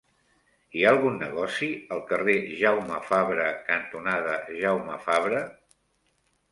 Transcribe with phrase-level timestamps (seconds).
[0.77, 5.49] Hi ha algun negoci al carrer Jaume Fabre cantonada Jaume Fabre?